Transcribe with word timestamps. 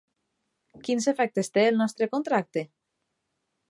Quins 0.87 1.07
efectes 1.13 1.53
té 1.59 1.67
el 1.73 1.79
nostre 1.85 2.11
contracte? 2.17 2.69